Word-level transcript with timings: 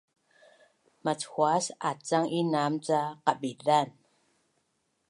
Machuas 1.03 1.65
acang 1.89 2.25
inam 2.39 2.73
ca 2.85 2.99
Qabizan 3.25 3.87